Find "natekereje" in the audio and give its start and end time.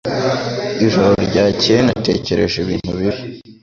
1.87-2.55